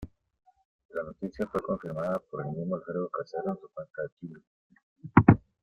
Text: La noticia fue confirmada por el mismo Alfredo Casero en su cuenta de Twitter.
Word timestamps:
La 0.95 1.03
noticia 1.03 1.45
fue 1.45 1.61
confirmada 1.61 2.17
por 2.17 2.41
el 2.43 2.51
mismo 2.53 2.75
Alfredo 2.75 3.07
Casero 3.09 3.51
en 3.51 3.59
su 3.59 3.69
cuenta 3.71 4.01
de 4.01 4.09
Twitter. 4.19 4.43